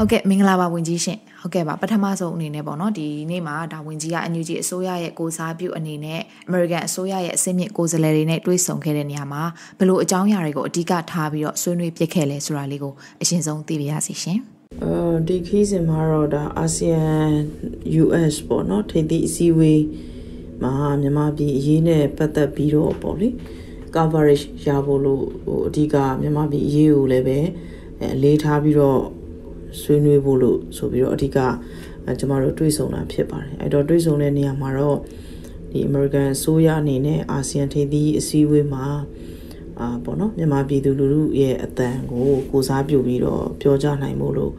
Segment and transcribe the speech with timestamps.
[0.00, 9.42] ဟုတ်ကဲ့မင်္ဂလာပါဝင်ကြီးရှင်ဟုတ်ကဲ့ပါပထမဆုံးအနေနဲ့ပေါ့နော်ဒီနေ့မှာဒါဝင်ကြီးက NUG အစိုးရရဲ့ကိုစားပြုအနေနဲ့ American အစိုးရရဲ့အစိမ့်မြင့်ကိုယ်စားလှယ်တွေနဲ့တွေ့ဆုံခဲ့တဲ့နေရာမှာ
[9.78, 12.92] ဘလို့အကြောင်းအရာတွေကိုအဓိကထားပြီးတော့ဆွေးနွေးပြခဲ့လဲဆိုတာလေးကို
[13.22, 14.38] အရင်ဆုံးသိပါရစေရှင်
[14.82, 14.92] အဲ
[15.28, 17.04] ဒီခီးစဉ်မှာတော့ဒါအာဆီယံ
[18.02, 19.82] US ပေါ့နော်ထိပ်သီးအစည်းအဝေး
[20.62, 23.28] မှာမြန်မာပြည်အရေးနဲ့ပတ်သက်ပြီးတော့ပေါ့လေ
[23.94, 27.38] coverage ရဖို့လို့ဟိုအဓိကမြန်မာပြည်အရေးကိုလည်းပဲ
[28.14, 29.00] အလေးထားပြီးတော့
[29.80, 31.38] ဆွေးနွေးဖို့လို့ဆိုပြီးတော့အဓိက
[32.18, 34.98] ကျမတို့တွေ့ဆုံတာဖြစ်ပါတယ်အဲ့တော့တွေ့ဆုံတဲ့နေရာမှာတော့
[35.72, 38.86] ဒီ American အစိုးရအနေနဲ့အာဆီယံထိပ်သီးအစည်းအဝေးမှာ
[39.80, 44.52] အာပေါ့နော်မြန်မာပြည်သူလူထုရဲ့အတန်ကိုကိုစားပြုပြီးတော့ပြောကြနိုင်ဖို့လို့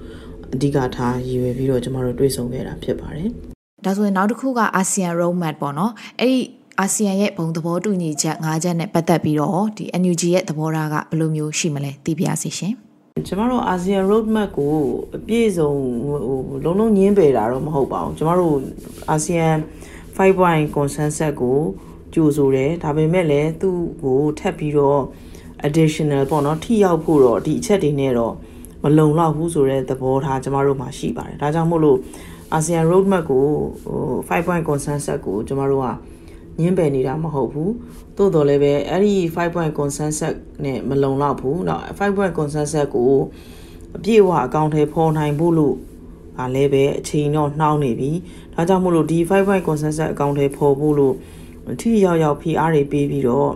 [0.54, 3.30] အဓိကထားရည်ရွယ်ပြီးတော့ကျမတို့တွေ့ဆုံခဲ့တာဖြစ်ပါတယ်
[3.86, 6.40] ဒါဆိုရင်နောက်တစ်ခုကအာဆီယံ roadmap ပေါ့နော်အဲ့ဒီ
[6.80, 12.74] အာဆီယံရဲ့ဘုံသဘောတူညီချက်၅ချက်နဲ့ပတ်သက်ပြီးတော့ဒီ NUG ရဲ့သဘောထားကဘယ်လိုမျိုးရှိမလဲသိပြရစီရှင်
[13.28, 14.74] ကျမတို့ ASEAN roadmap ကို
[15.18, 15.72] အပြည့်စုံ
[16.08, 18.56] ဟိုလုံးလုံးညင်းပယ်တာတော့မဟုတ်ပါဘူးကျမတို့
[19.16, 19.58] ASEAN
[20.18, 21.60] 5 point consensus ကို
[22.14, 25.02] ကြိုဆိုတယ်ဒါပေမဲ့လည်းသူ့ကိုထပ်ပြီးတော့
[25.68, 28.34] additional ပေါ့နော်ထိရောက်ဖို့တော့ဒီအချက်တွေနဲ့တော့
[28.84, 31.98] မလုံလောက်ဘူးဆိုတဲ့သဘောထားကျမတို့မှာရှိပါတယ်ဒါကြောင့်မို့လို့
[32.58, 33.46] ASEAN roadmap ကို
[33.84, 35.88] ဟို5 point consensus ကိုကျမတို့က
[36.61, 37.73] ညှင်းပယ်နေတာမဟုတ်ဘူး
[38.17, 43.13] သို့တော်လည်းပဲအဲ့ဒီ5 point consensus နဲ့မလုံလောက်ဘူးเนาะ5 point consensus ကို
[43.97, 45.75] အပြည့်အဝအကောင့်ထဲပေါ်နိုင်ဖို့လို့
[46.39, 48.11] ဒါလည်းပဲအချိန်တော့နှောင်းနေပြီ
[48.55, 51.15] ဒါကြောင့်မို့လို့ဒီ5 point consensus အကောင့်ထဲပေါ်ဖို့လို့
[51.81, 53.51] ထိရောက်ရောက် PR တွေပေးပြီးတော့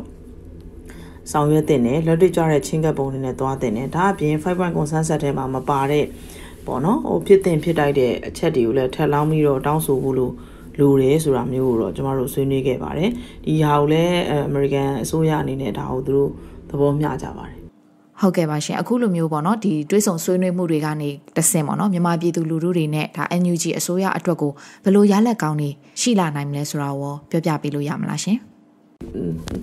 [1.32, 6.04] ဆောင်ရွက်တင်တယ်လက်တွေ့ကြတဲ့ချင်းကပ်ပုံတွေနဲ့သွားတင်တယ်ဒါအပြင်5 point consensus ထဲမှာမပါတဲ့
[6.66, 10.32] ပေါ့နော်ဟိုဖြစ်တင်ဖြစ်တိုက်တဲ့အချက်တွေကိုလည်းထပ်လောင်းပြီးတော့တောင်းဆိုဖို့လို့
[10.79, 13.09] လိုတယ်ဆိုတာမျိုးကိုတော့ကျမတို့ဆွေးနွေးခဲ့ပါတယ်
[13.45, 16.29] ဒီဟာကိုလည်းအမေရိကန်အစိုးရအနေနဲ့ဒါကိုသူတို့
[16.69, 17.57] သဘောမျှကြပါတယ်
[18.21, 24.51] ဟုတ်ကဲ့ပါရှင်အခုလိုမျိုးပေါ့နော်ဒီတွေးဆုံဆွေးနွေးမှုတွေကနေတဆင့်ပေါ့နော်မြန်မာပြည်သူလူထုတွေနဲ့ဒါ NUG အစိုးရအတွက်ကို
[24.83, 25.69] ဘယ်လိုရလက်ကောင်းနေ
[26.01, 28.37] ရှိလာနိုင်မလဲဆိုတာရောပြောပြပေးလို့ရမလားရှင်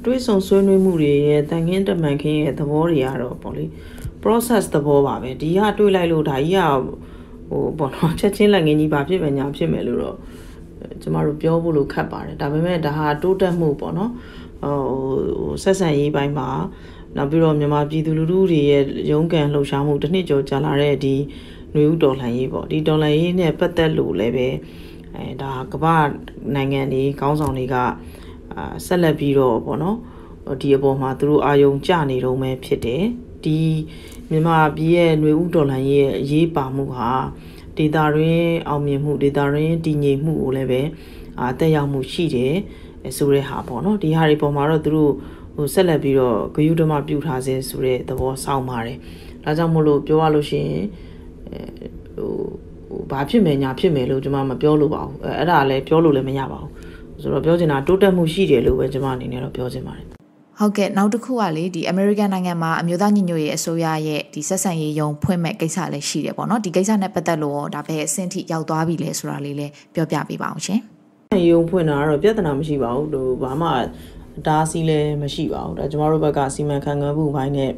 [0.04, 3.64] တွေးဆုံဆွေးနွေးမှုတွေရဲ့တန်ခင်းတမန်ခင်းရဲ့သဘောတွေကတော့ပေါ့လေ
[4.22, 6.60] process သဘောပါပဲဒီကတွေးလိုက်လို့ဒါကြီးက
[7.50, 10.16] ဟိုပေါ့နော်ချက်ချင်းလက်ငင်းကြီးပါဖြစ်မယ်ညာဖြစ်မယ်လို့တော့
[11.01, 14.11] ကျမတို့ပြောဖို့လို့ခက်ပါတယ်ဒါပေမဲ့ဒါဟာတိုးတက်မှုပေါ့နော်
[14.63, 16.49] ဟိုဆက်ဆံရေးပိုင်းမှာ
[17.17, 21.15] နောက်ပြီးတော့မြန်မာပြည်သူလူထုတွေရဲ့ရုန်းကန်လှုပ်ရှားမှုတစ်နှစ်ကျော်ကြာလာတဲ့ဒီ
[21.73, 24.47] ຫນွေဥတော်လှန်ရေးပေါ့ဒီတော်လှန်ရေးနဲ့ပတ်သက်လို့လည်းပဲ
[25.15, 25.95] အဲဒါကမ္ဘာ
[26.55, 27.75] နိုင်ငံတွေခေါင်းဆောင်တွေက
[28.53, 29.97] အာဆက်လက်ပြီးတော့ပေါ့နော်
[30.61, 33.03] ဒီအပေါ်မှာသူတို့အာယုံကြနေတော့မှဖြစ်တယ်
[33.43, 33.59] ဒီ
[34.29, 37.09] မြန်မာပြည်ရဲ့ຫນွေဥတော်လှန်ရေးရဲ့အရေးပါမှုဟာ
[37.80, 40.80] ဒေတာရင်းအောင်မြင်မှုဒေတာရင်းတည်ငြိမ်မှုကိုလည်းပဲ
[41.40, 42.54] အာတက်ရောက်မှုရှိတယ်
[43.16, 45.12] ဆိုတဲ့ဟာပေါ့နော်ဒီဟာတွေပေါ်မှာတော့သူတို့
[45.56, 48.98] ဟိုဆက်လက်ပြီးတော့ဂယုဓမ္မပြုထားစေဆိုတဲ့သဘောစောင့်ပါတယ်
[49.44, 50.84] ဒါကြောင့်မို့လို့ပြောရလို့ရှိရင်
[52.16, 52.32] ဟို
[52.88, 56.70] ဟိုဘာဖြစ်မယ်ညာဖြစ်မယ်လို့ကျွန်မမပြောလို့ပါဘူးအဲ့ဒါလည်းပြောလို့လည်းမရပါဘူး
[57.22, 60.19] ဆိုတော့ပြောချင်တာတိုးတက်မှုရှိတယ်လို့ပဲကျွန်မအနေနဲ့တော့ပြောချင်ပါတယ်
[60.60, 70.80] ဟုတ်ကဲ့နောက်တစ်ခုကလေဒီ American နိုင်ငံမှာအမျိုးသားညီညွတ်ရေးအစိုးရရဲ့ဒီဆက်ဆံရေးယုံဖွင့်မဲ့ကိစ္စလည်းရှိတယ်ပေါ့နော်ဒီကိစ္စနဲ့ပတ်သက်လို့ဒါပဲအဆင့်ထိရောက်သွားပြီလဲဆိုတာလေးလည်းပြောပြပေးပါအောင်ရှင်
[71.50, 73.68] ယုံဖွင့်တာကတော့ပြဿနာမရှိပါဘူးဟိုဘာမှ
[74.46, 77.72] ဒါစီလည်းမရှိပါဘူးဒါကျမတို့ဘက်ကစီမံခန့်ခွဲမှုဘိုင်းနဲ့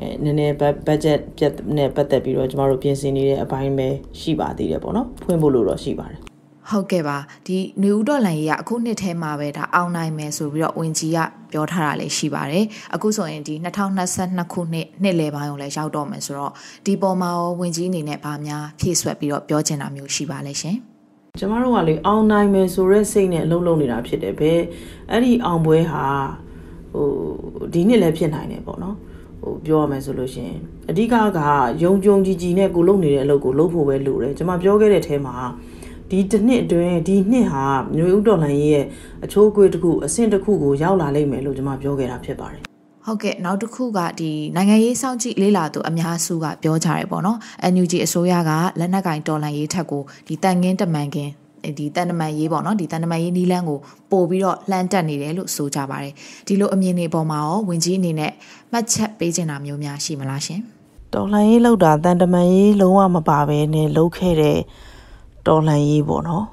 [0.00, 0.54] အဲနည်းနည်း
[0.86, 3.88] budget ပြတ်နဲ့ပတ်သက်ပြီးတော့ကျမတို့ပြင်ဆင်နေတဲ့အပိုင်းပဲ
[4.20, 6.29] ရှိပါသေးတယ်ပေါ့နော်ဖွင့်ဖို့လို့တော့ရှိပါတယ်
[6.70, 11.18] ဟုတ်ကဲ့ပါဒီနယူးဒေါ်လန်ကြီးကအခုနှစ်ထဲမှာပဲဒါအောင်နိုင်မယ်ဆိုပြီးတော့ဝင်ကြီးက
[11.52, 12.64] ပြောထားတာလည်းရှိပါတယ်
[12.94, 13.54] အခုဆိုရင်ဒီ
[14.04, 16.52] 2022ခုနှစ်နှစ်လယ်ပိုင်းကိုလည်းရောက်တော့မယ်ဆိုတော့
[16.86, 20.76] ဒီပေါ်မှာရောဝင်ကြီးအနေနဲ့ဗာများဖြည့်ဆွက်ပြီးတော့ပြောချင်တာမျိုးရှိပါလဲရှင်
[21.38, 24.60] ကျမတို့ကလေအောင်နိုင်မယ်ဆိုတဲ့စိတ်နဲ့အလုပ်လုပ်နေတာဖြစ်တယ်ဘယ်
[25.10, 26.04] အဲ့ဒီအောင်ပွဲဟာ
[26.94, 27.06] ဟို
[27.72, 28.96] ဒီနှစ်လည်းဖြစ်နိုင်တယ်ပေါ့နော်
[29.42, 30.52] ဟိုပြောရမယ်ဆိုလို့ရှင်
[30.90, 31.40] အဓိကက
[31.82, 35.36] ယုံကြုံကြည်ကြည်နဲ့ကိုလုပ်နေတဲ့အလုပ်ကိုလုပ်ဖို့ပဲလိုတယ်ကျွန်မပြောခဲ့တဲ့အဲမှာ
[36.10, 37.64] ဒီတစ်နှစ်အတွင်းဒီနှစ်ဟာ
[37.96, 38.84] မျိုးဥတော်လိုင်းရဲ့
[39.24, 42.60] အချိုးအကွေးတစ်ခုအဆင့်တစ်ခုကိုရောက်လာလိမ့်မယ်လို့ကျွန်မပြောခဲ့တာဖြစ်ပါတယ်
[43.06, 47.38] ဟုတ်ကဲ့နောက်တစ်ခုကဒီနိုင်ငံရေးစောင့်ကြည့်လေးလာသူအများစုကပြောကြတယ်ပေါ့နော်
[47.72, 51.32] NUG အစိုးရကလက်နက်ကင်တော်လှန်ရေးထက်ကိုဒီတန်ငင်းတမန်ကင်း
[51.78, 53.78] ဒီတန်တမန်ရေးပေါ့နော်ဒီတန်တမန်ရေးနီးလန်းကို
[54.10, 56.12] ပို့ပြီးတော့လှမ်းတက်နေတယ်လို့ဆိုကြပါတယ်
[56.46, 58.32] ဒီလိုအမြင်တွေပေါ်မှာရောဝင်ကြီးအနေနဲ့
[58.72, 60.60] မှတ်ချက်ပေးချင်တာမျိုးများရှိမလားရှင်
[61.14, 64.58] တော်လှန်ရေးလောက်တာတန်တမန်ရေးလုံးဝမပါဘဲနဲ့လှုပ်ခဲ့တဲ့
[65.46, 66.44] တော်လှန်ရေးပေါ့နော်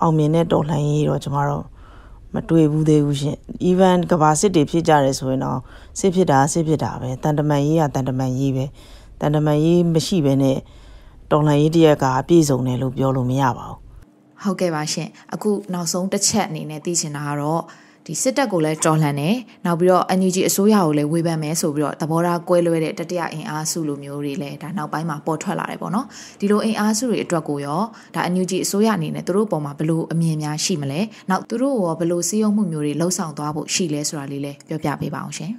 [0.00, 1.64] အောင်မြင်တဲ့တော်လှန်ရေးတော့ကျမတို့
[2.34, 3.36] မတွေ့ဘူးသေးဘူးရှင်
[3.70, 5.58] even ကဘာစစ်တွေဖြစ်ကြတယ်ဆိုရင်တော့
[5.98, 8.64] စစ်ဖြစ်တာစစ်ဖြစ်တာပဲတန်တမန်ရေးကတန်တမန်ရေးပဲ
[9.20, 10.58] တန်တမန်ရေးမရှိဘဲနဲ့
[11.30, 13.78] တော်လှန်ရေးတရက်ကအပြည့်စုံတယ်လို့ပြောလို့မရပါဘူး
[14.42, 17.62] ဟုတ်ကဲ့ပါရှင်အခုနောက်ဆုံးတစ်ချက်အနေနဲ့သိချင်တာကတော့
[18.10, 19.36] ဒီဒီစစ်တပ်ကိုလည်းတော်လှန်တယ်
[19.66, 26.06] နောက်ပြီးတော့ NUG အစိုးရကိုလည်းဝေဖန်မယ်ဆိုပြီးတော့သဘောထားကွဲလွဲတဲ့တတိယအင်အားစုလိုမျိုးတွေလည်းဒါနောက်ပိုင်းမှာပေါ်ထွက်လာတယ်ပေါ့နော်
[26.40, 27.82] ဒီလိုအင်အားစုတွေအတွက်ကိုရော
[28.14, 35.52] ဒါ NUG အစိုးရအနေနဲ့သူတို့ပေါ်မှာဘလို့အမြင်များရှိမလဲနောက်သူတို့ရောဘလို့စည်းရုံးမှုမျိုးတွေလှုပ်ဆောင်သွားဖို့ရှိလဲဆိုတာလေးလည်းပြောပြပေးပါအောင်ရှင်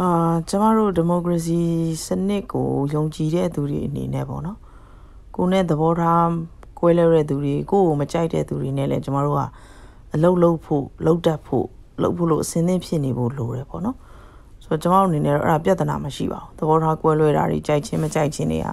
[0.00, 0.08] အာ
[0.48, 1.60] ကျမတို့ဒီမိုကရေစီ
[2.06, 4.58] စနစ်ကိုယုံကြည်တဲ့သူတွေအနေနဲ့ပေါ့နော်
[5.36, 6.28] ကိုနဲ့သဘောထား
[6.78, 9.42] ကွဲလွဲတဲ့သူတွေကိုကိုမကြိုက်တဲ့သူတွေနဲ့လည်းကျမတို့က
[10.14, 11.68] အလုတ်လုတ်ဖို့လုတ်တက်ဖို့
[12.02, 13.96] လုတ်ဖို့လို့အစင်းသင်းဖြစ်နေဖို့လိုတယ်ပေါ့နော်
[14.64, 18.68] ဆိုတော့ကျမတို့အနေနဲ့တော့အဲ့ဒါပြဿနာမရှိပါဘူးသဘောထားကွဲလွဲတာတွေကြိုက်ချင်းမကြိုက်ချင်းတွေက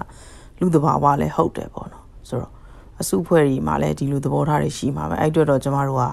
[0.60, 2.52] လူသဘာဝလည်းဟုတ်တယ်ပေါ့နော်ဆိုတော့
[3.00, 6.04] အစုဖွဲ့တွေမှာလည်းဒီလိုသဘောထားတွေရှိမှာပဲအဲ့အတွက်တော့ကျမတို့က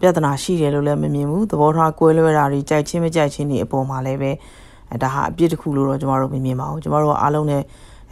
[0.00, 4.30] ပြဿနာရှိတယ်လို့လည်းမမြင်ဘူးသဘောထားကွဲလွဲတာတွေကြိုက်ချင်းမကြိုက်ချင်းတွေအပေါ်မှာလည်းပဲ
[5.02, 7.62] ဒါဟာအပြစ်တစ်ခုလို့တော့ကျမတို့မမြင်ပါဘူးကျမတို့ကအားလုံးနဲ့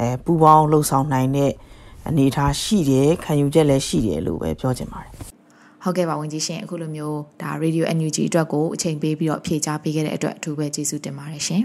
[0.00, 1.52] အဲပူပေါင်းလှုပ်ဆောင်နိုင်တဲ့
[2.08, 5.35] အနေအထားရှိတယ်ခံယူချက်လည်းရှိတယ်လို့ပဲပြောချင်ပါတယ်
[5.86, 11.62] ဟုတ်ကဲ့ပါဝင်ကြီးရှင်အခုလိုမျိုးဒါ Radio NUG အတွက်ကိုအချိန်ပေးပြီးတော့ဖြေကြားပေးခဲ့တဲ့အတွက်အထူးပဲကျေးဇူးတင်ပါတယ်ရှင်